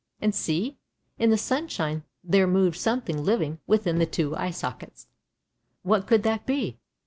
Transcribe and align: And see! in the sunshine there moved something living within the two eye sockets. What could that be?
And 0.19 0.33
see! 0.33 0.79
in 1.19 1.29
the 1.29 1.37
sunshine 1.37 2.01
there 2.23 2.47
moved 2.47 2.75
something 2.77 3.23
living 3.23 3.59
within 3.67 3.99
the 3.99 4.07
two 4.07 4.35
eye 4.35 4.49
sockets. 4.49 5.05
What 5.83 6.07
could 6.07 6.23
that 6.23 6.47
be? 6.47 6.79